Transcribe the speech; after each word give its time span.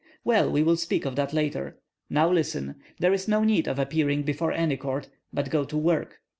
"Well, 0.23 0.49
we 0.49 0.63
will 0.63 0.77
speak 0.77 1.05
of 1.05 1.15
that 1.17 1.31
later. 1.31 1.77
Now 2.09 2.27
listen! 2.31 2.73
There 2.97 3.13
is 3.13 3.27
no 3.27 3.43
need 3.43 3.67
of 3.67 3.77
appearing 3.77 4.23
before 4.23 4.51
any 4.51 4.75
court, 4.77 5.09
but 5.31 5.51
go 5.51 5.63
to 5.63 5.77
work. 5.77 6.17